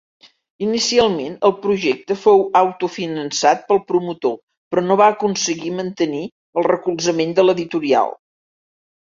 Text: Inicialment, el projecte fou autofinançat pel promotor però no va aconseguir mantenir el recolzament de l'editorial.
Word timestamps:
Inicialment, 0.67 1.33
el 1.49 1.51
projecte 1.65 2.17
fou 2.21 2.41
autofinançat 2.61 3.61
pel 3.73 3.83
promotor 3.91 4.35
però 4.73 4.85
no 4.87 4.99
va 5.03 5.11
aconseguir 5.17 5.71
mantenir 5.83 6.25
el 6.25 6.67
recolzament 6.71 7.39
de 7.43 7.47
l'editorial. 7.49 8.19